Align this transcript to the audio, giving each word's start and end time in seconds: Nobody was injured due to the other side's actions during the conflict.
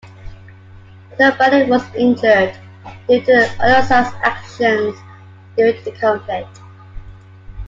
Nobody 1.19 1.69
was 1.69 1.83
injured 1.93 2.57
due 3.07 3.19
to 3.19 3.25
the 3.27 3.55
other 3.63 3.85
side's 3.85 4.15
actions 4.23 4.97
during 5.55 5.83
the 5.83 5.91
conflict. 5.91 6.59